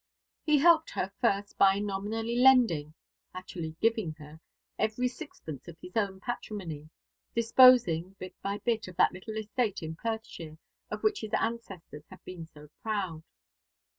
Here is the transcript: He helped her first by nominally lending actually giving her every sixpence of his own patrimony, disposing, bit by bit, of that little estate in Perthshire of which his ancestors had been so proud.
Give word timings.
He 0.43 0.57
helped 0.57 0.89
her 0.93 1.11
first 1.21 1.59
by 1.59 1.77
nominally 1.77 2.35
lending 2.35 2.95
actually 3.35 3.75
giving 3.79 4.13
her 4.15 4.41
every 4.79 5.07
sixpence 5.07 5.67
of 5.67 5.77
his 5.79 5.95
own 5.95 6.19
patrimony, 6.19 6.89
disposing, 7.35 8.15
bit 8.17 8.33
by 8.41 8.57
bit, 8.65 8.87
of 8.87 8.95
that 8.95 9.11
little 9.13 9.37
estate 9.37 9.83
in 9.83 9.95
Perthshire 9.95 10.57
of 10.89 11.03
which 11.03 11.21
his 11.21 11.33
ancestors 11.33 12.07
had 12.09 12.25
been 12.25 12.47
so 12.47 12.69
proud. 12.81 13.21